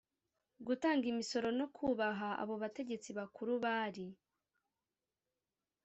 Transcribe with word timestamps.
gutanga 0.67 1.05
imisoro 1.11 1.47
no 1.59 1.67
kubaha 1.75 2.29
abo 2.41 2.53
abategetsi 2.57 3.09
bakuru 3.19 3.51
bari 3.63 4.07